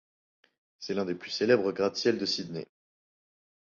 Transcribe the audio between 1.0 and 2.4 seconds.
des plus célèbres gratte-ciel de